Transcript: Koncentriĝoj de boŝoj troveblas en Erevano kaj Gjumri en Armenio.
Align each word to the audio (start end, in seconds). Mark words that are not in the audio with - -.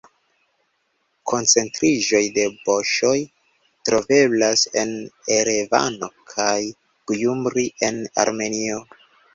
Koncentriĝoj 1.31 2.21
de 2.37 2.47
boŝoj 2.69 3.13
troveblas 3.91 4.67
en 4.85 4.97
Erevano 5.39 6.11
kaj 6.35 6.59
Gjumri 7.15 7.71
en 7.93 8.07
Armenio. 8.27 8.85